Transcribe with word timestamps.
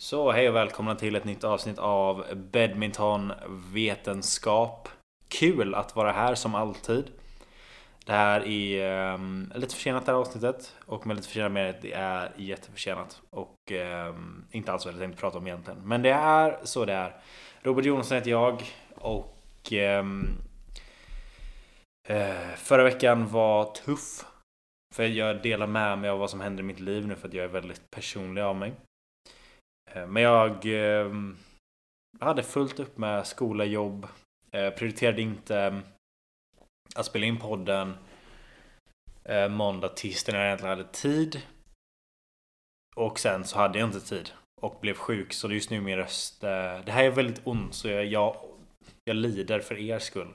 Så 0.00 0.32
hej 0.32 0.48
och 0.48 0.54
välkomna 0.54 0.94
till 0.94 1.16
ett 1.16 1.24
nytt 1.24 1.44
avsnitt 1.44 1.78
av 1.78 2.24
Badmintonvetenskap. 2.52 4.88
Kul 5.28 5.74
att 5.74 5.96
vara 5.96 6.12
här 6.12 6.34
som 6.34 6.54
alltid. 6.54 7.04
Det 8.06 8.12
här 8.12 8.48
är 8.48 9.14
um, 9.14 9.52
lite 9.54 9.74
försenat 9.74 10.06
det 10.06 10.12
här 10.12 10.18
avsnittet 10.18 10.76
och 10.86 11.06
med 11.06 11.16
lite 11.16 11.28
försenat 11.28 11.52
med 11.52 11.74
det 11.82 11.92
är 11.92 12.32
jätteförsenat 12.36 13.22
och 13.30 13.54
um, 14.08 14.44
inte 14.50 14.72
alls 14.72 14.84
vad 14.84 14.94
jag 14.94 15.00
tänkte 15.00 15.20
prata 15.20 15.38
om 15.38 15.46
egentligen. 15.46 15.88
Men 15.88 16.02
det 16.02 16.10
är 16.10 16.58
så 16.64 16.84
det 16.84 16.92
är. 16.92 17.16
Robert 17.62 17.84
Jonsson 17.84 18.14
heter 18.14 18.30
jag 18.30 18.62
och 18.94 19.72
um, 19.72 20.28
uh, 22.10 22.54
förra 22.56 22.84
veckan 22.84 23.28
var 23.28 23.64
tuff. 23.64 24.24
För 24.94 25.06
jag 25.06 25.42
delar 25.42 25.66
med 25.66 25.98
mig 25.98 26.10
av 26.10 26.18
vad 26.18 26.30
som 26.30 26.40
händer 26.40 26.62
i 26.62 26.66
mitt 26.66 26.80
liv 26.80 27.06
nu 27.06 27.14
för 27.14 27.28
att 27.28 27.34
jag 27.34 27.44
är 27.44 27.48
väldigt 27.48 27.90
personlig 27.90 28.42
av 28.42 28.56
mig. 28.56 28.72
Eh, 29.92 30.06
men 30.06 30.22
ehm, 30.64 31.36
jag 32.18 32.26
hade 32.26 32.42
fullt 32.42 32.80
upp 32.80 32.98
med 32.98 33.26
skola, 33.26 33.64
jobb. 33.64 34.06
Eh, 34.52 34.70
prioriterade 34.70 35.22
inte 35.22 35.58
ehm, 35.58 35.80
att 36.94 37.06
spela 37.06 37.26
in 37.26 37.38
podden 37.38 37.94
eh, 39.24 39.48
måndag, 39.48 39.88
tisdag 39.88 40.32
när 40.32 40.38
jag 40.38 40.46
egentligen 40.46 40.78
hade 40.78 40.92
tid. 40.92 41.42
Och 42.96 43.18
sen 43.18 43.44
så 43.44 43.58
hade 43.58 43.78
jag 43.78 43.88
inte 43.88 44.00
tid 44.00 44.30
och 44.60 44.78
blev 44.80 44.94
sjuk 44.94 45.32
så 45.32 45.52
just 45.52 45.70
nu 45.70 45.80
min 45.80 45.96
röst 45.96 46.40
Det 46.40 46.90
här 46.90 47.04
är 47.04 47.10
väldigt 47.10 47.46
ont 47.46 47.74
så 47.74 47.88
jag, 47.88 48.06
jag, 48.06 48.36
jag 49.04 49.16
lider 49.16 49.60
för 49.60 49.78
er 49.78 49.98
skull. 49.98 50.34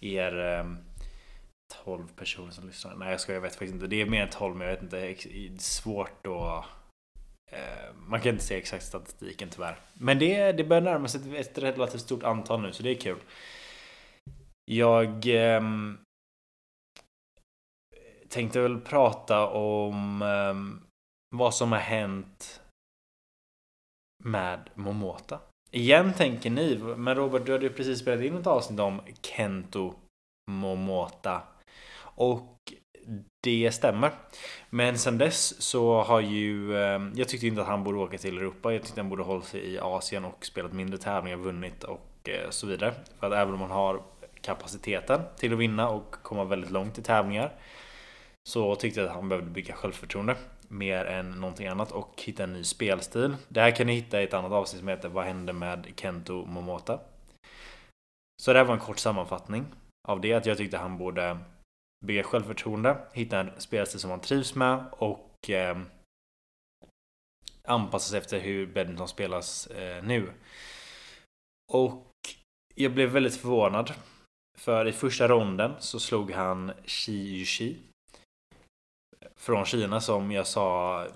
Er 0.00 0.38
ehm, 0.38 0.78
12 1.84 2.08
personer 2.16 2.50
som 2.50 2.66
lyssnar. 2.66 2.94
Nej 2.94 3.10
jag 3.10 3.20
ska 3.20 3.32
jag 3.32 3.40
vet 3.40 3.52
faktiskt 3.52 3.74
inte. 3.74 3.86
Det 3.86 4.00
är 4.00 4.06
mer 4.06 4.22
än 4.22 4.30
12 4.30 4.56
men 4.56 4.66
jag 4.66 4.74
vet 4.74 4.82
inte. 4.82 4.96
Det 4.96 5.10
är 5.10 5.58
svårt 5.58 6.26
att 6.26 6.64
Eh, 7.50 7.94
man 7.94 8.20
kan 8.20 8.32
inte 8.32 8.44
se 8.44 8.56
exakt 8.56 8.84
statistiken 8.84 9.48
tyvärr. 9.48 9.78
Men 9.94 10.18
det, 10.18 10.52
det 10.52 10.64
börjar 10.64 10.82
närma 10.82 11.08
sig 11.08 11.36
ett, 11.36 11.58
relativt 11.58 12.00
stort 12.00 12.22
antal 12.22 12.62
nu 12.62 12.72
så 12.72 12.82
det 12.82 12.90
är 12.90 13.00
kul. 13.00 13.18
Jag 14.64 15.26
eh, 15.26 15.62
tänkte 18.28 18.60
väl 18.60 18.80
prata 18.80 19.46
om 19.48 20.22
eh, 20.22 20.54
vad 21.36 21.54
som 21.54 21.72
har 21.72 21.78
hänt 21.78 22.60
med 24.24 24.70
Momota. 24.74 25.40
Igen 25.70 26.12
tänker 26.12 26.50
ni, 26.50 26.78
men 26.78 27.14
Robert 27.14 27.46
du 27.46 27.52
hade 27.52 27.66
ju 27.66 27.72
precis 27.72 27.98
spelat 27.98 28.24
in 28.24 28.36
ett 28.36 28.46
avsnitt 28.46 28.80
om 28.80 29.00
Kento 29.22 29.94
Momota. 30.50 31.42
Och 31.98 32.56
det 33.46 33.72
stämmer. 33.72 34.10
Men 34.70 34.98
sen 34.98 35.18
dess 35.18 35.62
så 35.62 36.02
har 36.02 36.20
ju... 36.20 36.76
Eh, 36.76 37.00
jag 37.14 37.28
tyckte 37.28 37.46
inte 37.46 37.62
att 37.62 37.68
han 37.68 37.84
borde 37.84 37.98
åka 37.98 38.18
till 38.18 38.38
Europa. 38.38 38.72
Jag 38.72 38.82
tyckte 38.82 39.00
han 39.00 39.10
borde 39.10 39.22
hålla 39.22 39.42
sig 39.42 39.60
i 39.60 39.78
Asien 39.78 40.24
och 40.24 40.46
spelat 40.46 40.72
mindre 40.72 40.98
tävlingar, 40.98 41.36
vunnit 41.36 41.84
och 41.84 42.28
eh, 42.28 42.50
så 42.50 42.66
vidare. 42.66 42.94
För 43.20 43.26
att 43.26 43.32
även 43.32 43.54
om 43.54 43.60
man 43.60 43.70
har 43.70 44.02
kapaciteten 44.40 45.20
till 45.36 45.52
att 45.52 45.58
vinna 45.58 45.88
och 45.88 46.14
komma 46.22 46.44
väldigt 46.44 46.70
långt 46.70 46.98
i 46.98 47.02
tävlingar 47.02 47.52
så 48.48 48.74
tyckte 48.76 49.00
jag 49.00 49.08
att 49.08 49.14
han 49.14 49.28
behövde 49.28 49.50
bygga 49.50 49.74
självförtroende 49.74 50.36
mer 50.68 51.04
än 51.04 51.30
någonting 51.30 51.66
annat 51.66 51.92
och 51.92 52.22
hitta 52.24 52.44
en 52.44 52.52
ny 52.52 52.64
spelstil. 52.64 53.36
Det 53.48 53.60
här 53.60 53.70
kan 53.70 53.86
ni 53.86 53.94
hitta 53.94 54.20
i 54.20 54.24
ett 54.24 54.34
annat 54.34 54.52
avsnitt 54.52 54.80
som 54.80 54.88
heter 54.88 55.08
Vad 55.08 55.24
hände 55.24 55.52
med 55.52 55.86
Kento 55.96 56.44
Momota? 56.44 57.00
Så 58.42 58.52
det 58.52 58.58
här 58.58 58.66
var 58.66 58.74
en 58.74 58.80
kort 58.80 58.98
sammanfattning 58.98 59.64
av 60.08 60.20
det 60.20 60.32
att 60.32 60.46
jag 60.46 60.56
tyckte 60.56 60.76
han 60.76 60.98
borde 60.98 61.38
bygga 62.04 62.22
självförtroende, 62.22 62.98
hitta 63.12 63.40
en 63.40 63.60
spelstil 63.60 64.00
som 64.00 64.10
man 64.10 64.20
trivs 64.20 64.54
med 64.54 64.84
och 64.92 65.50
eh, 65.50 65.78
anpassa 67.64 68.10
sig 68.10 68.18
efter 68.18 68.40
hur 68.40 68.66
badminton 68.66 69.08
spelas 69.08 69.66
eh, 69.66 70.04
nu. 70.04 70.32
Och 71.72 72.12
jag 72.74 72.92
blev 72.92 73.08
väldigt 73.08 73.36
förvånad. 73.36 73.92
För 74.58 74.86
i 74.86 74.92
första 74.92 75.28
ronden 75.28 75.74
så 75.78 76.00
slog 76.00 76.30
han 76.30 76.72
Xi 76.84 77.12
Yuxi. 77.12 77.76
Från 79.36 79.64
Kina 79.64 80.00
som 80.00 80.32
jag 80.32 80.46
sa 80.46 81.06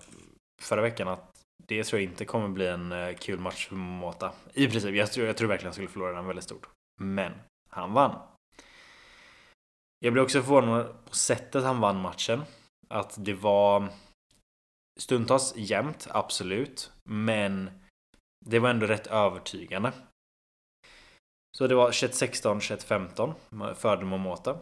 förra 0.63 0.83
veckan 0.83 1.09
att 1.09 1.31
det 1.67 1.85
tror 1.85 2.01
jag 2.01 2.11
inte 2.11 2.25
kommer 2.25 2.49
bli 2.49 2.67
en 2.67 2.93
eh, 2.93 3.15
kul 3.15 3.39
match 3.39 3.67
för 3.67 3.75
Momota. 3.75 4.33
I 4.55 4.69
princip, 4.69 4.95
jag 4.95 5.13
tror, 5.13 5.27
jag 5.27 5.37
tror 5.37 5.49
verkligen 5.49 5.67
han 5.67 5.75
skulle 5.75 5.89
förlora 5.89 6.13
den 6.13 6.27
väldigt 6.27 6.45
stort. 6.45 6.69
Men 7.01 7.33
han 7.71 7.93
vann. 7.93 8.30
Jag 10.05 10.13
blev 10.13 10.25
också 10.25 10.43
förvånad 10.43 11.05
på 11.05 11.15
sättet 11.15 11.65
han 11.65 11.81
vann 11.81 12.01
matchen. 12.01 12.43
Att 12.89 13.15
det 13.19 13.35
var 13.35 13.89
stundtals 15.01 15.57
jämnt, 15.57 16.09
absolut. 16.11 16.93
Men 17.05 17.71
det 18.47 18.59
var 18.59 18.71
ändå 18.71 18.87
rätt 18.87 19.07
övertygande. 19.07 19.93
Så 21.59 21.67
det 21.67 21.75
var 21.75 21.91
21-16, 21.91 23.35
21-15 23.51 23.75
Fördel 23.75 24.07
Momota. 24.07 24.57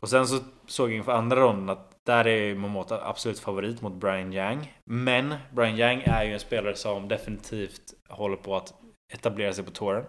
Och 0.00 0.08
sen 0.08 0.26
så 0.26 0.38
såg 0.66 0.90
jag 0.90 0.96
inför 0.96 1.12
andra 1.12 1.40
ronden 1.40 1.68
att 1.68 1.96
där 2.06 2.26
är 2.26 2.54
Momota 2.54 3.08
absolut 3.08 3.38
favorit 3.38 3.82
mot 3.82 3.92
Brian 3.92 4.32
Yang. 4.32 4.78
Men 4.84 5.34
Brian 5.52 5.76
Yang 5.76 6.02
är 6.06 6.24
ju 6.24 6.32
en 6.32 6.40
spelare 6.40 6.76
som 6.76 7.08
definitivt 7.08 7.94
håller 8.08 8.36
på 8.36 8.56
att 8.56 8.74
etablera 9.12 9.52
sig 9.52 9.64
på 9.64 9.70
touren. 9.70 10.04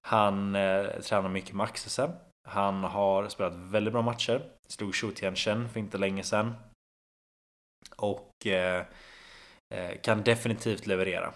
Han 0.00 0.54
eh, 0.54 0.86
tränar 0.86 1.28
mycket 1.28 1.54
med 1.54 1.64
Axelsen. 1.64 2.10
Han 2.46 2.84
har 2.84 3.28
spelat 3.28 3.52
väldigt 3.52 3.92
bra 3.92 4.02
matcher. 4.02 4.50
Slog 4.68 4.94
Shu 4.94 5.10
Tianchen 5.10 5.68
för 5.68 5.80
inte 5.80 5.98
länge 5.98 6.22
sedan. 6.22 6.54
Och 7.96 8.46
eh, 8.46 8.86
eh, 9.74 10.00
kan 10.02 10.22
definitivt 10.22 10.86
leverera. 10.86 11.34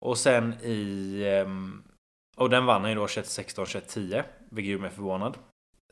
Och 0.00 0.18
sen 0.18 0.54
i... 0.62 1.20
Eh, 1.22 1.48
och 2.36 2.50
den 2.50 2.66
vann 2.66 2.80
han 2.80 2.90
ju 2.90 2.96
då 2.96 3.06
21-16, 3.06 3.64
21-10. 3.64 4.24
Vilket 4.50 4.70
gjorde 4.70 4.82
mig 4.82 4.90
förvånad. 4.90 5.38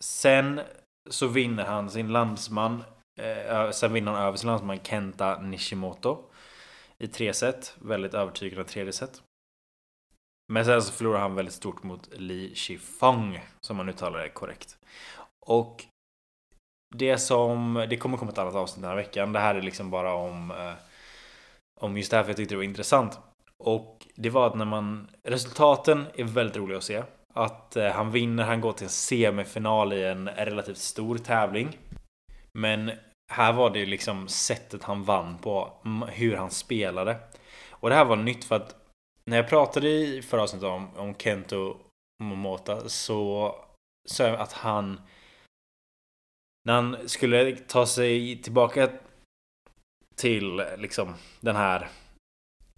Sen 0.01 0.61
så 1.11 1.27
vinner 1.27 1.65
han 1.65 1.91
sin 1.91 2.09
landsman. 2.09 2.85
Eh, 3.21 3.71
sen 3.71 3.93
vinner 3.93 4.13
han 4.13 4.23
över 4.23 4.37
sin 4.37 4.51
landsman 4.51 4.81
Kenta 4.83 5.43
Nishimoto. 5.43 6.31
I 6.99 7.07
tre 7.09 7.33
set. 7.33 7.77
Väldigt 7.79 8.15
övertygande 8.15 8.65
tredje 8.65 8.93
set. 8.93 9.23
Men 10.53 10.65
sen 10.65 10.83
så 10.83 10.93
förlorar 10.93 11.21
han 11.21 11.35
väldigt 11.35 11.55
stort 11.55 11.83
mot 11.83 12.09
Li 12.13 12.55
Shifang, 12.55 13.41
som 13.61 13.77
man 13.77 13.89
uttalar 13.89 14.19
det 14.19 14.29
korrekt. 14.29 14.79
Och 15.47 15.85
det 16.95 17.19
som, 17.19 17.87
det 17.91 17.97
kommer 17.97 18.17
komma 18.17 18.31
ett 18.31 18.39
annat 18.39 18.55
avsnitt 18.55 18.83
den 18.83 18.91
här 18.91 18.97
veckan. 18.97 19.33
Det 19.33 19.39
här 19.39 19.55
är 19.55 19.63
liksom 19.63 19.91
bara 19.91 20.15
om, 20.15 20.51
eh, 20.51 20.73
om 21.81 21.97
just 21.97 22.11
det 22.11 22.17
här 22.17 22.25
för 22.25 22.31
jag 22.31 22.37
tyckte 22.37 22.55
det 22.55 22.59
var 22.59 22.65
intressant. 22.65 23.19
Och 23.59 24.07
det 24.15 24.31
var 24.31 24.47
att 24.47 24.55
när 24.55 24.65
man, 24.65 25.11
resultaten 25.23 26.07
är 26.15 26.25
väldigt 26.25 26.57
roliga 26.57 26.79
att 26.79 26.85
se. 26.85 27.03
Att 27.35 27.77
eh, 27.77 27.91
han 27.91 28.11
vinner, 28.11 28.45
han 28.45 28.61
går 28.61 28.73
till 28.73 28.85
en 28.85 28.91
semifinal 28.91 29.93
i 29.93 30.05
en 30.05 30.29
relativt 30.29 30.79
stor 30.79 31.19
tävling. 31.19 31.79
Men 32.53 32.91
här 33.33 33.53
var 33.53 33.71
det 33.71 33.79
ju 33.79 33.87
liksom 33.87 34.29
sättet 34.29 34.83
han 34.83 35.05
vann 35.05 35.39
på, 35.39 35.73
hur 36.09 36.37
han 36.37 36.51
spelade. 36.51 37.17
Och 37.71 37.89
det 37.89 37.95
här 37.95 38.05
var 38.05 38.17
nytt 38.17 38.45
för 38.45 38.57
att 38.57 38.86
när 39.31 39.37
jag 39.37 39.49
pratade 39.49 39.89
i 39.89 40.23
förra 40.23 40.43
avsnittet 40.43 40.69
om, 40.69 40.97
om 40.97 41.15
Kento 41.15 41.77
Momota 42.23 42.89
så 42.89 43.55
sa 44.09 44.25
jag 44.25 44.41
att 44.41 44.53
han 44.53 45.01
när 46.65 46.75
han 46.75 47.09
skulle 47.09 47.57
ta 47.57 47.87
sig 47.87 48.43
tillbaka 48.43 48.91
till 50.15 50.63
liksom 50.79 51.15
den 51.41 51.57
här 51.57 51.89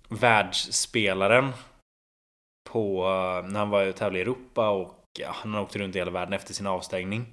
världsspelaren 0.08 1.52
på 2.70 3.02
när 3.48 3.58
han 3.58 3.70
var 3.70 3.88
och 3.88 3.96
tävlade 3.96 4.18
i 4.18 4.22
Europa 4.22 4.70
och 4.70 4.94
ja, 5.18 5.30
han 5.34 5.54
åkte 5.54 5.78
runt 5.78 5.96
i 5.96 5.98
hela 5.98 6.10
världen 6.10 6.32
efter 6.32 6.54
sin 6.54 6.66
avstängning. 6.66 7.26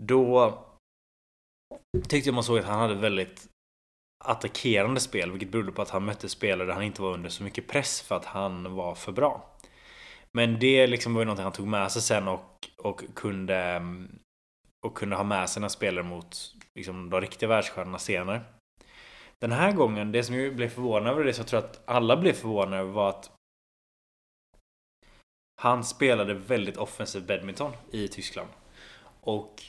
Då 0.00 0.58
tyckte 2.08 2.28
jag 2.28 2.34
man 2.34 2.44
såg 2.44 2.58
att 2.58 2.64
han 2.64 2.80
hade 2.80 2.94
väldigt 2.94 3.48
attackerande 4.24 5.00
spel, 5.00 5.30
vilket 5.30 5.52
berodde 5.52 5.72
på 5.72 5.82
att 5.82 5.90
han 5.90 6.04
mötte 6.04 6.28
spelare 6.28 6.66
där 6.66 6.74
han 6.74 6.82
inte 6.82 7.02
var 7.02 7.12
under 7.12 7.30
så 7.30 7.42
mycket 7.42 7.68
press 7.68 8.00
för 8.00 8.16
att 8.16 8.24
han 8.24 8.74
var 8.74 8.94
för 8.94 9.12
bra. 9.12 9.56
Men 10.32 10.58
det 10.58 10.86
liksom 10.86 11.14
var 11.14 11.20
ju 11.20 11.24
någonting 11.24 11.44
han 11.44 11.52
tog 11.52 11.66
med 11.66 11.92
sig 11.92 12.02
sen 12.02 12.28
och, 12.28 12.68
och 12.78 13.02
kunde 13.14 13.56
mm, 13.56 14.18
och 14.86 14.94
kunde 14.96 15.16
ha 15.16 15.24
med 15.24 15.50
sina 15.50 15.68
spelare 15.68 16.04
mot 16.04 16.54
liksom, 16.74 17.10
de 17.10 17.20
riktiga 17.20 17.48
världsstjärnorna 17.48 17.98
senare. 17.98 18.40
Den 19.38 19.52
här 19.52 19.72
gången, 19.72 20.12
det 20.12 20.22
som 20.22 20.34
jag 20.34 20.56
blev 20.56 20.68
förvånad 20.68 21.12
över, 21.12 21.24
det 21.24 21.32
som 21.32 21.42
jag 21.42 21.48
tror 21.48 21.60
att 21.60 21.82
alla 21.88 22.16
blev 22.16 22.32
förvånade 22.32 22.76
över 22.76 22.92
var 22.92 23.08
att 23.08 23.30
han 25.60 25.84
spelade 25.84 26.34
väldigt 26.34 26.76
offensiv 26.76 27.26
badminton 27.26 27.72
i 27.90 28.08
Tyskland. 28.08 28.48
Och 29.20 29.62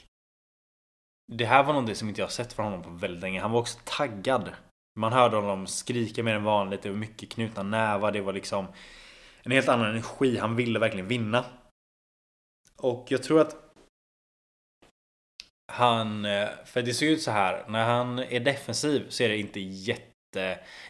det 1.32 1.44
här 1.44 1.62
var 1.62 1.72
någonting 1.72 1.94
som 1.94 2.08
inte 2.08 2.20
jag 2.20 2.32
sett 2.32 2.52
från 2.52 2.64
honom 2.64 2.82
på 2.82 2.90
väldigt 2.90 3.22
länge. 3.22 3.40
Han 3.40 3.50
var 3.50 3.60
också 3.60 3.78
taggad. 3.84 4.50
Man 4.98 5.12
hörde 5.12 5.36
honom 5.36 5.66
skrika 5.66 6.22
mer 6.22 6.34
än 6.34 6.44
vanligt. 6.44 6.82
Det 6.82 6.90
var 6.90 6.96
mycket 6.96 7.30
knutna 7.30 7.62
nävar. 7.62 8.12
Det 8.12 8.20
var 8.20 8.32
liksom 8.32 8.66
en 9.42 9.52
helt 9.52 9.68
annan 9.68 9.90
energi. 9.90 10.38
Han 10.38 10.56
ville 10.56 10.78
verkligen 10.78 11.08
vinna. 11.08 11.44
Och 12.76 13.06
jag 13.08 13.22
tror 13.22 13.40
att 13.40 13.56
han... 15.72 16.24
Eh, 16.24 16.48
för 16.64 16.82
det 16.82 16.94
ser 16.94 17.06
ut 17.06 17.22
så 17.22 17.30
här. 17.30 17.64
När 17.68 17.84
han 17.84 18.18
är 18.18 18.40
defensiv 18.40 19.06
så 19.08 19.22
är 19.22 19.28
det 19.28 19.38
inte 19.38 19.60
jätte 19.60 20.06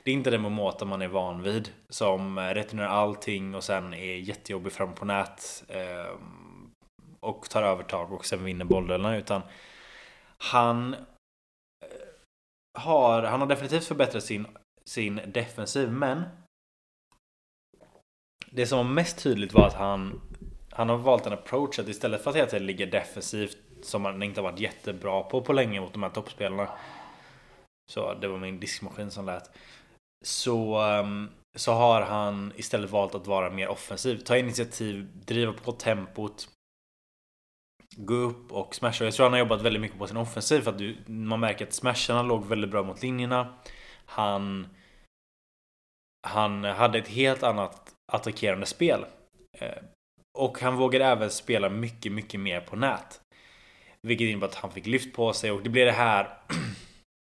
Det 0.05 0.11
är 0.11 0.15
inte 0.15 0.31
den 0.31 0.41
Momota 0.41 0.85
man 0.85 1.03
är 1.03 1.09
van 1.09 1.43
vid. 1.43 1.73
Som 1.89 2.39
returnerar 2.39 2.89
allting 2.89 3.55
och 3.55 3.65
sen 3.65 3.95
är 3.95 4.17
jättejobbig 4.17 4.73
fram 4.73 4.95
på 4.95 5.05
nät. 5.05 5.65
Ehm, 5.69 6.71
och 7.21 7.51
tar 7.51 7.63
övertag 7.63 8.13
och 8.13 8.27
sen 8.27 8.45
vinner 8.45 8.65
bolldelarna 8.65 9.17
Utan 9.17 9.43
han 10.43 10.95
eh, 10.95 10.99
har, 12.79 13.23
han 13.23 13.41
har 13.41 13.49
definitivt 13.49 13.85
förbättrat 13.85 14.25
sin, 14.25 14.47
sin 14.85 15.21
defensiv 15.27 15.93
men 15.93 16.23
det 18.51 18.67
som 18.67 18.79
var 18.79 18.85
mest 18.85 19.23
tydligt 19.23 19.53
var 19.53 19.67
att 19.67 19.75
han 19.75 20.21
Han 20.73 20.89
har 20.89 20.97
valt 20.97 21.27
en 21.27 21.33
approach 21.33 21.79
att 21.79 21.89
istället 21.89 22.23
för 22.23 22.31
att 22.31 22.37
hela 22.37 22.47
tiden 22.49 22.67
ligga 22.67 22.87
defensivt 22.87 23.57
Som 23.83 24.05
han 24.05 24.23
inte 24.23 24.41
har 24.41 24.51
varit 24.51 24.61
jättebra 24.61 25.23
på 25.23 25.43
på 25.43 25.53
länge 25.53 25.81
mot 25.81 25.93
de 25.93 26.03
här 26.03 26.11
toppspelarna 26.11 26.69
Så 27.91 28.15
det 28.15 28.29
var 28.29 28.39
min 28.39 28.61
diskmaskin 28.61 29.11
som 29.11 29.27
lät 29.27 29.51
Så 30.25 30.81
ehm, 30.81 31.29
Så 31.57 31.73
har 31.73 32.03
han 32.03 32.53
istället 32.57 32.91
valt 32.91 33.15
att 33.15 33.27
vara 33.27 33.51
mer 33.51 33.69
offensiv 33.69 34.17
Ta 34.17 34.37
initiativ, 34.37 35.09
driva 35.27 35.53
på 35.53 35.73
tempot 35.73 36.49
Gå 37.97 38.15
upp 38.15 38.53
och 38.53 38.75
smasha 38.75 39.05
Jag 39.05 39.15
tror 39.15 39.25
han 39.25 39.33
har 39.33 39.39
jobbat 39.39 39.63
väldigt 39.63 39.83
mycket 39.83 39.99
på 39.99 40.07
sin 40.07 40.17
offensiv 40.17 40.61
för 40.61 40.71
att 40.71 40.79
du, 40.79 40.97
man 41.07 41.41
märker 41.41 41.67
att 41.67 41.73
smasharna 41.73 42.23
låg 42.23 42.47
väldigt 42.47 42.71
bra 42.71 42.83
mot 42.83 43.03
linjerna 43.03 43.55
Han 44.05 44.69
Han 46.27 46.65
hade 46.65 46.99
ett 46.99 47.09
helt 47.09 47.43
annat 47.43 47.95
attackerande 48.13 48.67
spel. 48.67 49.05
Eh, 49.59 49.83
och 50.39 50.59
han 50.61 50.77
vågade 50.77 51.05
även 51.05 51.31
spela 51.31 51.69
mycket, 51.69 52.13
mycket 52.13 52.41
mer 52.41 52.61
på 52.61 52.77
nät. 52.77 53.21
Vilket 54.03 54.29
innebar 54.29 54.49
att 54.49 54.55
han 54.55 54.71
fick 54.71 54.87
lyft 54.87 55.15
på 55.15 55.33
sig 55.33 55.51
och 55.51 55.63
det 55.63 55.71
blev 55.71 55.87
det 55.87 55.93
här 55.93 56.39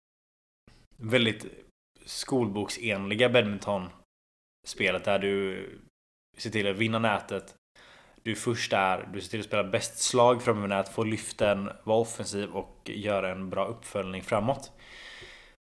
väldigt 0.98 1.46
skolboksenliga 2.06 3.30
badminton 3.30 3.90
spelet 4.68 5.04
där 5.04 5.20
du 5.20 5.66
ser 6.38 6.50
till 6.50 6.68
att 6.68 6.76
vinna 6.76 7.00
nätet. 7.00 7.56
Du 8.28 8.32
är 8.32 8.36
först 8.36 8.72
där, 8.72 9.10
du 9.14 9.22
ser 9.22 9.30
till 9.30 9.40
att 9.40 9.46
spela 9.46 9.64
bäst 9.64 10.00
slag 10.00 10.44
framme 10.44 10.68
nät, 10.68 10.90
få 10.90 11.04
lyften, 11.04 11.70
vara 11.84 11.98
offensiv 11.98 12.50
och 12.50 12.82
göra 12.86 13.32
en 13.32 13.50
bra 13.50 13.66
uppföljning 13.66 14.24
framåt. 14.24 14.72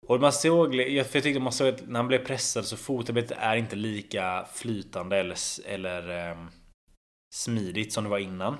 Och 0.07 0.21
man 0.21 0.31
såg, 0.31 0.75
jag 0.75 1.12
tyckte 1.12 1.39
man 1.39 1.51
såg 1.51 1.67
att 1.67 1.88
när 1.88 2.00
han 2.00 2.07
blev 2.07 2.25
pressad 2.25 2.65
så 2.65 2.77
fotarbetet 2.77 3.38
är 3.38 3.56
inte 3.56 3.75
lika 3.75 4.45
flytande 4.53 5.17
eller, 5.17 5.38
eller 5.65 6.29
eh, 6.29 6.38
smidigt 7.35 7.94
som 7.94 8.03
det 8.03 8.09
var 8.09 8.19
innan. 8.19 8.57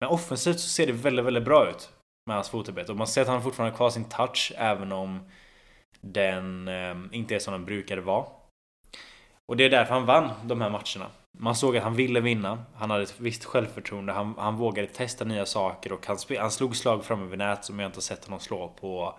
Men 0.00 0.08
offensivt 0.08 0.60
så 0.60 0.68
ser 0.68 0.86
det 0.86 0.92
väldigt, 0.92 1.24
väldigt 1.24 1.44
bra 1.44 1.70
ut 1.70 1.90
med 2.26 2.36
hans 2.36 2.48
fotarbete. 2.48 2.92
Och 2.92 2.98
man 2.98 3.06
ser 3.06 3.22
att 3.22 3.28
han 3.28 3.42
fortfarande 3.42 3.72
har 3.72 3.76
kvar 3.76 3.90
sin 3.90 4.08
touch 4.08 4.52
även 4.56 4.92
om 4.92 5.30
den 6.00 6.68
eh, 6.68 6.96
inte 7.12 7.34
är 7.34 7.38
som 7.38 7.52
den 7.52 7.64
brukade 7.64 8.00
vara. 8.00 8.26
Och 9.48 9.56
det 9.56 9.64
är 9.64 9.70
därför 9.70 9.94
han 9.94 10.06
vann 10.06 10.30
de 10.44 10.60
här 10.60 10.70
matcherna. 10.70 11.10
Man 11.38 11.56
såg 11.56 11.76
att 11.76 11.82
han 11.82 11.94
ville 11.94 12.20
vinna. 12.20 12.64
Han 12.74 12.90
hade 12.90 13.02
ett 13.02 13.20
visst 13.20 13.44
självförtroende. 13.44 14.12
Han, 14.12 14.34
han 14.38 14.56
vågade 14.56 14.88
testa 14.88 15.24
nya 15.24 15.46
saker 15.46 15.92
och 15.92 16.06
han, 16.06 16.18
han 16.38 16.50
slog 16.50 16.76
slag 16.76 17.04
framme 17.04 17.26
vid 17.26 17.38
nät 17.38 17.64
som 17.64 17.78
jag 17.78 17.88
inte 17.88 18.00
sett 18.00 18.24
honom 18.24 18.40
slå 18.40 18.68
på 18.68 19.14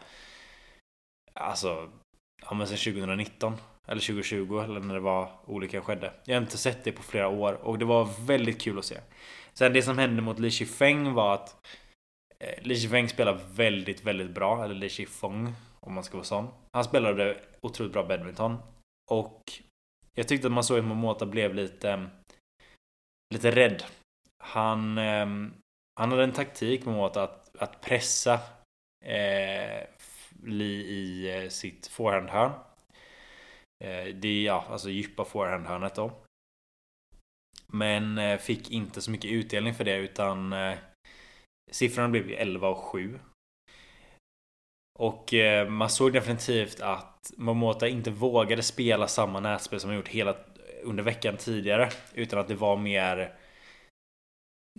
Alltså, 1.39 1.89
ja 2.41 2.53
men 2.53 2.67
sen 2.67 2.77
2019 2.77 3.53
eller 3.87 4.01
2020 4.01 4.59
eller 4.59 4.79
när 4.79 4.93
det 4.93 4.99
var 4.99 5.31
olyckan 5.45 5.81
skedde. 5.81 6.13
Jag 6.25 6.35
har 6.35 6.41
inte 6.41 6.57
sett 6.57 6.83
det 6.83 6.91
på 6.91 7.03
flera 7.03 7.27
år 7.27 7.53
och 7.53 7.79
det 7.79 7.85
var 7.85 8.25
väldigt 8.25 8.61
kul 8.61 8.79
att 8.79 8.85
se. 8.85 8.97
Sen 9.53 9.73
det 9.73 9.81
som 9.81 9.97
hände 9.97 10.21
mot 10.21 10.39
Li 10.39 10.51
Shifeng 10.51 11.13
var 11.13 11.33
att 11.33 11.55
eh, 12.39 12.63
Li 12.63 12.75
Shifeng 12.75 13.09
spelade 13.09 13.39
väldigt, 13.55 14.03
väldigt 14.03 14.29
bra. 14.31 14.63
Eller 14.63 14.75
Li 14.75 14.89
Shifeng 14.89 15.53
om 15.79 15.93
man 15.93 16.03
ska 16.03 16.17
vara 16.17 16.25
sån. 16.25 16.47
Han 16.73 16.83
spelade 16.83 17.37
otroligt 17.61 17.93
bra 17.93 18.03
badminton. 18.03 18.57
Och 19.11 19.43
jag 20.17 20.27
tyckte 20.27 20.47
att 20.47 20.53
man 20.53 20.63
såg 20.63 20.79
att 20.79 20.85
Momota 20.85 21.25
blev 21.25 21.55
lite 21.55 21.91
ehm, 21.91 22.09
lite 23.33 23.51
rädd. 23.51 23.83
Han, 24.43 24.97
eh, 24.97 25.25
han 25.99 26.11
hade 26.11 26.23
en 26.23 26.33
taktik 26.33 26.85
Momota 26.85 27.23
att, 27.23 27.55
att 27.57 27.81
pressa 27.81 28.33
eh, 29.05 29.87
Li 30.43 30.73
i 30.73 31.35
eh, 31.35 31.49
sitt 31.49 31.87
forehandhörn. 31.87 32.51
Eh, 33.83 34.15
det 34.15 34.27
är 34.27 34.45
ja, 34.45 34.65
alltså 34.69 34.89
djupa 34.89 35.25
forehandhörnet 35.25 35.95
då. 35.95 36.11
Men 37.67 38.17
eh, 38.17 38.37
fick 38.37 38.71
inte 38.71 39.01
så 39.01 39.11
mycket 39.11 39.31
utdelning 39.31 39.73
för 39.73 39.83
det 39.83 39.97
utan 39.97 40.53
eh, 40.53 40.77
siffrorna 41.71 42.09
blev 42.09 42.29
11 42.29 42.69
och 42.69 42.83
7. 42.83 43.19
Och 44.99 45.33
eh, 45.33 45.69
man 45.69 45.89
såg 45.89 46.13
definitivt 46.13 46.79
att 46.81 47.16
Momota 47.37 47.87
inte 47.87 48.11
vågade 48.11 48.63
spela 48.63 49.07
samma 49.07 49.39
nätspel 49.39 49.79
som 49.79 49.89
han 49.89 49.97
gjort 49.97 50.07
hela 50.07 50.35
under 50.83 51.03
veckan 51.03 51.37
tidigare. 51.37 51.89
Utan 52.13 52.39
att 52.39 52.47
det 52.47 52.55
var 52.55 52.77
mer 52.77 53.33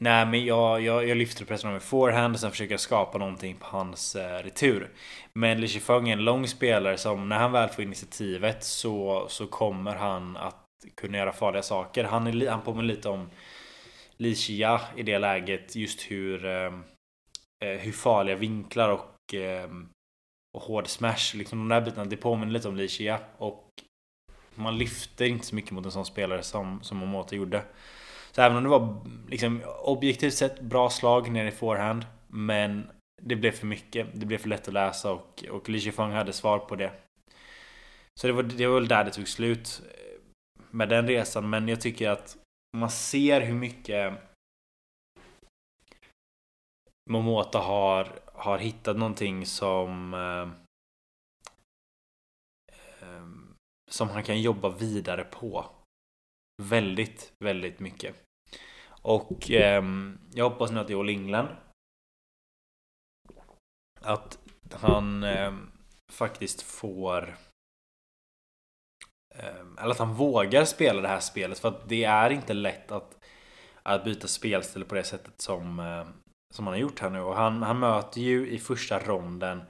Nej 0.00 0.27
men 0.27 0.45
jag, 0.45 0.81
jag, 0.81 1.09
jag 1.09 1.17
lyfter 1.17 1.45
pressen 1.45 1.73
med 1.73 1.83
forehand 1.83 2.35
och 2.35 2.41
sen 2.41 2.50
försöker 2.50 2.73
jag 2.73 2.81
skapa 2.81 3.19
någonting 3.19 3.56
på 3.56 3.67
hans 3.67 4.17
eh, 4.17 4.43
retur. 4.43 4.91
Men 5.33 5.61
Li 5.61 5.69
Shifeng 5.69 6.09
är 6.09 6.12
en 6.12 6.25
lång 6.25 6.47
spelare 6.47 6.99
som 6.99 7.29
när 7.29 7.37
han 7.37 7.53
väl 7.53 7.69
får 7.69 7.85
initiativet 7.85 8.65
så, 8.65 9.27
så 9.29 9.47
kommer 9.47 9.95
han 9.95 10.37
att 10.37 10.65
kunna 10.95 11.19
göra 11.19 11.33
farliga 11.33 11.62
saker. 11.62 12.05
Han, 12.05 12.27
är, 12.27 12.49
han 12.49 12.62
påminner 12.62 12.89
lite 12.89 13.09
om 13.09 13.31
Li 14.17 14.35
Xia 14.35 14.81
i 14.97 15.03
det 15.03 15.19
läget. 15.19 15.77
Just 15.77 16.11
hur, 16.11 16.47
eh, 16.47 16.73
eh, 17.65 17.79
hur 17.79 17.93
farliga 17.93 18.37
vinklar 18.37 18.89
och, 18.89 19.35
eh, 19.35 19.71
och 20.59 20.65
hård 20.65 20.89
smash. 20.89 21.35
Liksom 21.35 21.59
de 21.59 21.69
där 21.69 21.81
bitarna. 21.81 22.05
Det 22.05 22.17
påminner 22.17 22.53
lite 22.53 22.69
om 22.69 22.77
Li 22.77 23.17
Och 23.39 23.65
man 24.55 24.79
lyfter 24.79 25.25
inte 25.25 25.47
så 25.47 25.55
mycket 25.55 25.71
mot 25.71 25.85
en 25.85 25.93
sån 25.93 26.05
spelare 26.05 26.43
som, 26.43 26.83
som 26.83 26.99
Momota 26.99 27.37
gjorde. 27.37 27.63
Så 28.33 28.43
även 28.43 28.57
om 28.57 28.63
det 28.63 28.69
var 28.69 29.07
liksom 29.29 29.63
objektivt 29.85 30.35
sett 30.35 30.61
bra 30.61 30.91
slag 30.91 31.31
nere 31.31 31.49
i 31.49 31.51
forehand. 31.51 32.07
Men 32.27 32.91
det 33.23 33.37
blev 33.37 33.53
för 33.53 33.67
mycket. 33.67 34.07
Det 34.15 34.27
blev 34.27 34.39
för 34.39 34.49
lätt 34.49 34.69
att 34.69 34.75
läsa 34.75 35.13
och, 35.13 35.45
och 35.51 35.69
Li 35.69 35.81
Shifeng 35.81 36.13
hade 36.13 36.33
svar 36.33 36.59
på 36.59 36.77
det. 36.77 36.93
Så 38.21 38.27
det 38.27 38.33
var, 38.33 38.43
det 38.43 38.67
var 38.67 38.75
väl 38.75 38.89
där 38.89 39.05
det 39.05 39.11
tog 39.11 39.29
slut 39.29 39.83
med 40.71 40.89
den 40.89 41.09
resan. 41.09 41.51
Men 41.51 41.69
jag 41.69 41.81
tycker 41.81 42.11
att 42.11 42.37
man 42.77 42.91
ser 42.91 43.41
hur 43.41 43.55
mycket 43.55 44.13
Momota 47.09 47.59
har, 47.59 48.21
har 48.33 48.59
hittat 48.59 48.97
någonting 48.97 49.47
som 49.47 50.15
eh, 50.15 50.49
ehm, 53.09 53.55
som 53.91 54.09
han 54.09 54.23
kan 54.23 54.41
jobba 54.41 54.69
vidare 54.69 55.25
på. 55.25 55.67
Väldigt, 56.62 57.33
väldigt 57.45 57.81
mycket. 57.81 58.15
Och 59.03 59.50
eh, 59.50 59.85
jag 60.35 60.50
hoppas 60.50 60.71
nu 60.71 60.81
att 60.81 60.91
i 60.91 60.95
All 60.95 61.09
England 61.09 61.49
att 64.00 64.38
han 64.73 65.25
eh, 65.25 65.55
faktiskt 66.12 66.62
får 66.62 67.37
ehm, 69.35 69.79
eller 69.79 69.91
att 69.91 69.99
han 69.99 70.15
vågar 70.15 70.65
spela 70.65 71.00
det 71.00 71.09
här 71.09 71.21
spelet 71.21 71.59
för 71.59 71.69
att 71.69 71.88
det 71.88 72.05
är 72.05 72.31
inte 72.31 72.55
lätt 72.55 72.93
att, 72.93 73.25
att 73.83 74.05
byta 74.05 74.29
spelstil 74.29 74.85
på 74.85 74.95
det 74.95 75.05
sättet 75.05 75.41
som, 75.41 75.81
ehm, 75.81 76.12
som 76.55 76.67
han 76.67 76.75
har 76.75 76.81
gjort 76.81 77.00
här 77.00 77.11
nu 77.11 77.21
och 77.21 77.37
han, 77.37 77.62
han 77.62 77.78
möter 77.78 78.21
ju 78.21 78.50
i 78.50 78.59
första 78.59 78.99
ronden 78.99 79.62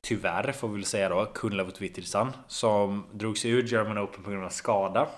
Tyvärr 0.00 0.52
får 0.52 0.68
vi 0.68 0.74
väl 0.74 0.84
säga 0.84 1.08
då 1.08 1.26
Kunlavut 1.26 1.80
Wittirsan 1.80 2.32
som 2.48 3.06
drog 3.12 3.38
sig 3.38 3.50
ur 3.50 3.62
German 3.62 3.98
Open 3.98 4.22
på 4.22 4.30
grund 4.30 4.44
av 4.44 4.48
skada 4.48 5.08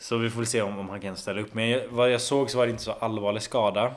så 0.00 0.18
vi 0.18 0.30
får 0.30 0.38
väl 0.38 0.46
se 0.46 0.62
om, 0.62 0.78
om 0.78 0.88
han 0.88 1.00
kan 1.00 1.16
ställa 1.16 1.40
upp. 1.40 1.54
Men 1.54 1.96
vad 1.96 2.10
jag 2.10 2.20
såg 2.20 2.50
så 2.50 2.58
var 2.58 2.66
det 2.66 2.70
inte 2.70 2.82
så 2.82 2.92
allvarlig 2.92 3.42
skada. 3.42 3.96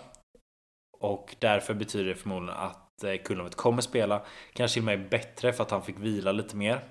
Och 0.98 1.36
därför 1.40 1.74
betyder 1.74 2.06
det 2.06 2.16
förmodligen 2.16 2.60
att 2.60 3.04
eh, 3.04 3.50
kommer 3.56 3.82
spela. 3.82 4.26
Kanske 4.54 4.74
till 4.74 4.82
och 4.82 4.86
med 4.86 5.10
bättre 5.10 5.54
för 5.54 5.64
att 5.64 5.72
han 5.72 5.84
fick 5.84 6.00
vila 6.00 6.32
lite 6.32 6.56
mer. 6.56 6.84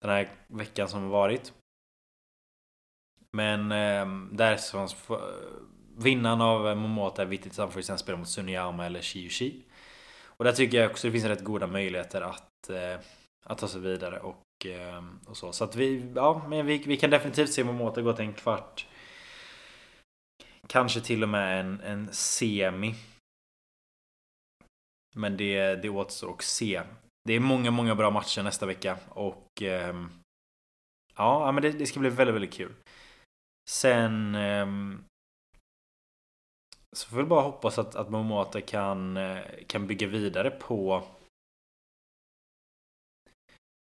Den 0.00 0.10
här 0.10 0.28
veckan 0.46 0.88
som 0.88 1.02
har 1.02 1.10
varit. 1.10 1.52
Men 3.32 3.72
eh, 3.72 4.36
där 4.36 4.56
så 4.56 4.88
vinnaren 5.96 6.40
av 6.40 6.76
Momota 6.76 7.22
är 7.22 7.26
viktigt. 7.26 7.58
Han 7.58 7.72
får 7.72 7.80
sen 7.80 7.98
spela 7.98 8.18
mot 8.18 8.28
Sunyama 8.28 8.86
eller 8.86 9.02
Shiyoshi 9.02 9.62
Och 10.24 10.44
där 10.44 10.52
tycker 10.52 10.80
jag 10.80 10.90
också 10.90 11.06
det 11.06 11.12
finns 11.12 11.24
rätt 11.24 11.44
goda 11.44 11.66
möjligheter 11.66 12.20
att, 12.20 12.70
eh, 12.70 12.98
att 13.44 13.58
ta 13.58 13.68
sig 13.68 13.80
vidare. 13.80 14.20
Och 14.20 14.66
eh, 14.66 15.04
och, 15.26 15.36
så. 15.36 15.52
Så 15.52 15.64
att 15.64 15.76
vi, 15.76 16.12
ja, 16.14 16.46
men 16.48 16.66
vi, 16.66 16.78
vi 16.78 16.96
kan 16.96 17.10
definitivt 17.10 17.52
se 17.52 17.64
Momota 17.64 18.02
gå 18.02 18.12
till 18.12 18.24
en 18.24 18.34
kvart. 18.34 18.86
Kanske 20.66 21.00
till 21.00 21.22
och 21.22 21.28
med 21.28 21.60
en, 21.60 21.80
en 21.80 22.08
semi. 22.12 22.94
Men 25.14 25.36
det, 25.36 25.76
det 25.76 25.88
återstår 25.88 26.32
att 26.32 26.42
se. 26.42 26.82
Det 27.24 27.32
är 27.32 27.40
många, 27.40 27.70
många 27.70 27.94
bra 27.94 28.10
matcher 28.10 28.42
nästa 28.42 28.66
vecka 28.66 28.98
och 29.08 29.62
eh, 29.62 30.06
ja, 31.16 31.52
men 31.52 31.62
det, 31.62 31.70
det, 31.70 31.86
ska 31.86 32.00
bli 32.00 32.10
väldigt, 32.10 32.34
väldigt 32.34 32.52
kul. 32.52 32.72
Sen 33.68 34.34
eh, 34.34 34.66
så 36.96 37.08
får 37.08 37.16
vi 37.16 37.24
bara 37.24 37.42
hoppas 37.42 37.78
att, 37.78 37.94
att 37.94 38.10
Momota 38.10 38.60
kan, 38.60 39.16
eh, 39.16 39.38
kan 39.66 39.86
bygga 39.86 40.06
vidare 40.06 40.50
på 40.50 41.02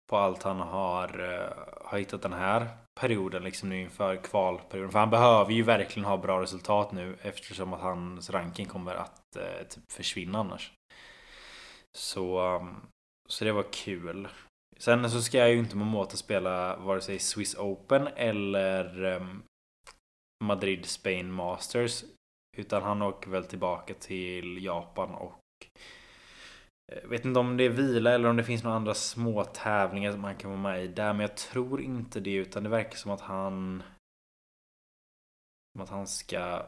på 0.10 0.18
allt 0.18 0.44
han 0.44 0.60
har, 0.60 1.20
eh, 1.20 1.86
har 1.86 1.98
hittat 1.98 2.22
den 2.22 2.34
här 2.34 2.68
perioden 3.00 3.44
liksom 3.44 3.70
nu 3.70 3.82
inför 3.82 4.16
kvalperioden. 4.16 4.92
För 4.92 5.00
han 5.00 5.10
behöver 5.10 5.52
ju 5.52 5.64
verkligen 5.64 6.06
ha 6.06 6.18
bra 6.18 6.42
resultat 6.42 6.92
nu 6.92 7.18
eftersom 7.22 7.74
att 7.74 7.82
hans 7.82 8.30
ranking 8.30 8.66
kommer 8.66 8.96
att 8.96 9.36
eh, 9.36 9.68
typ 9.70 9.92
försvinna 9.92 10.40
annars. 10.40 10.72
Så, 11.98 12.40
ehm, 12.40 12.76
så 13.30 13.46
det 13.46 13.52
var 13.52 13.66
kul. 13.72 14.28
Sen 14.78 15.10
så 15.10 15.22
ska 15.22 15.38
jag 15.38 15.52
ju 15.52 15.60
inte 15.60 15.76
Momota 15.76 16.18
spela 16.18 16.76
vare 16.76 17.02
sig 17.02 17.20
Swiss 17.20 17.56
Open 17.56 18.08
eller 18.08 19.04
eh, 19.04 19.28
Madrid 20.44 20.86
Spain 20.86 21.32
Masters. 21.32 22.04
Utan 22.58 22.84
han 22.84 23.02
åker 23.02 23.30
väl 23.30 23.46
tillbaka 23.46 23.94
till 23.94 24.66
Japan 24.66 25.16
och 25.16 25.40
jag 27.02 27.10
vet 27.10 27.26
inte 27.26 27.40
om 27.40 27.58
det 27.58 27.64
är 27.64 27.70
vila 27.70 28.12
eller 28.12 28.30
om 28.30 28.38
det 28.38 28.44
finns 28.44 28.64
några 28.64 28.76
andra 28.76 28.94
små 28.94 29.44
tävlingar 29.44 30.12
som 30.12 30.24
han 30.24 30.36
kan 30.36 30.50
vara 30.50 30.62
med 30.62 30.84
i 30.84 30.88
där. 30.88 31.14
Men 31.14 31.22
jag 31.22 31.38
tror 31.38 31.82
inte 31.82 32.20
det 32.20 32.34
utan 32.34 32.64
det 32.64 32.70
verkar 32.70 32.98
som 32.98 33.12
att 33.12 33.22
han 33.22 33.84
som 35.74 35.82
att 35.82 35.90
han 35.90 36.08
ska 36.08 36.66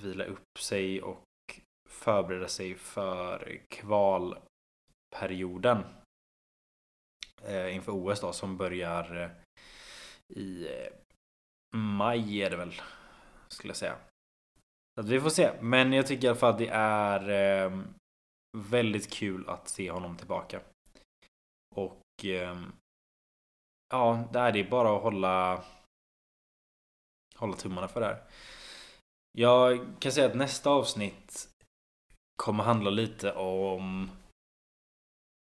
vila 0.00 0.24
upp 0.24 0.58
sig 0.58 1.02
och 1.02 1.24
förbereda 1.88 2.48
sig 2.48 2.74
för 2.74 3.60
kvalperioden 3.68 4.44
eh, 7.42 7.74
inför 7.74 7.92
OS 7.92 8.20
då 8.20 8.32
som 8.32 8.56
börjar 8.56 9.22
eh, 9.22 9.30
i 10.38 10.68
maj 11.76 12.42
är 12.42 12.50
det 12.50 12.56
väl 12.56 12.74
skulle 13.48 13.70
jag 13.70 13.76
säga. 13.76 13.96
Så 14.94 15.00
att 15.00 15.08
vi 15.08 15.20
får 15.20 15.30
se. 15.30 15.52
Men 15.60 15.92
jag 15.92 16.06
tycker 16.06 16.24
i 16.24 16.28
alla 16.28 16.38
fall 16.38 16.52
att 16.52 16.58
det 16.58 16.68
är 16.72 17.30
eh, 17.30 17.80
väldigt 18.56 19.10
kul 19.10 19.48
att 19.48 19.68
se 19.68 19.90
honom 19.90 20.16
tillbaka. 20.16 20.60
Och 21.74 22.24
eh, 22.24 22.62
ja, 23.88 24.28
det 24.32 24.38
är 24.38 24.70
bara 24.70 24.96
att 24.96 25.02
hålla 25.02 25.64
hålla 27.36 27.56
tummarna 27.56 27.88
för 27.88 28.00
det 28.00 28.06
här. 28.06 28.22
Jag 29.32 29.86
kan 30.00 30.12
säga 30.12 30.26
att 30.26 30.36
nästa 30.36 30.70
avsnitt 30.70 31.48
kommer 32.42 32.64
handla 32.64 32.90
lite 32.90 33.32
om 33.32 34.10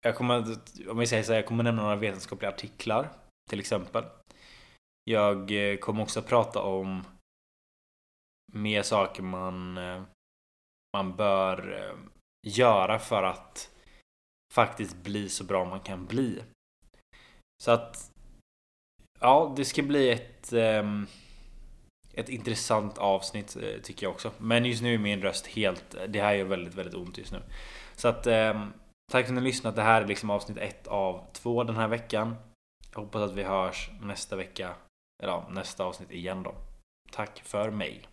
jag 0.01 0.17
kommer, 0.17 0.57
om 0.89 0.99
vi 0.99 1.07
säger 1.07 1.23
så 1.23 1.33
här, 1.33 1.39
jag 1.39 1.47
kommer 1.47 1.65
nämna 1.65 1.83
några 1.83 1.97
vetenskapliga 1.97 2.51
artiklar 2.51 3.09
till 3.51 3.61
exempel. 3.61 4.05
Jag 5.05 5.51
eh, 5.51 5.77
kommer 5.77 6.03
också 6.03 6.23
prata 6.23 6.63
om 6.63 7.05
mer 8.53 8.83
saker 8.83 9.23
man, 9.23 9.79
eh, 9.79 10.03
man 10.97 11.17
bör 11.17 11.83
eh, 11.83 11.97
göra 12.47 12.99
för 12.99 13.23
att 13.23 13.71
faktiskt 14.55 14.97
bli 14.97 15.29
så 15.29 15.45
bra 15.45 15.65
man 15.65 15.81
kan 15.81 16.07
bli. 16.07 16.43
Så 17.63 17.71
att 17.71 18.13
Ja, 19.21 19.55
det 19.57 19.65
ska 19.65 19.83
bli 19.83 20.11
ett 20.11 20.53
ehm, 20.53 21.07
Ett 22.13 22.29
intressant 22.29 22.99
avsnitt 22.99 23.57
eh, 23.57 23.81
tycker 23.83 24.07
jag 24.07 24.13
också. 24.13 24.33
Men 24.39 24.65
just 24.65 24.83
nu 24.83 24.95
är 24.95 24.99
min 24.99 25.23
röst 25.23 25.47
helt 25.47 25.97
Det 26.09 26.21
här 26.21 26.35
gör 26.35 26.45
väldigt, 26.45 26.75
väldigt 26.75 26.95
ont 26.95 27.19
just 27.19 27.33
nu. 27.33 27.43
Så 27.97 28.09
att 28.09 28.27
ehm, 28.27 28.73
Tack 29.13 29.27
för 29.27 29.33
att 29.33 29.35
ni 29.35 29.41
har 29.41 29.47
lyssnat. 29.47 29.77
Det 29.77 29.83
här 29.83 30.03
är 30.03 30.07
liksom 30.07 30.31
avsnitt 30.31 30.59
ett 30.59 30.87
av 30.87 31.25
två 31.33 31.65
den 31.65 31.77
här 31.77 31.89
veckan. 31.89 32.37
Jag 32.93 33.01
hoppas 33.01 33.23
att 33.23 33.33
vi 33.33 33.43
hörs 33.43 33.91
nästa 34.01 34.37
vecka. 34.37 34.75
Eller 35.23 35.33
ja, 35.33 35.49
nästa 35.51 35.85
avsnitt 35.85 36.11
igen 36.11 36.43
då. 36.43 36.55
Tack 37.11 37.43
för 37.45 37.71
mig. 37.71 38.09